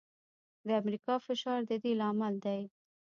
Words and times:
د 0.67 0.69
امریکا 0.81 1.15
فشار 1.25 1.59
د 1.69 1.71
دې 1.83 1.91
لامل 2.01 2.35
دی. 2.45 2.61